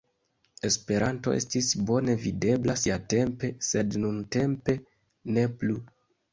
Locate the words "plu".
5.63-5.81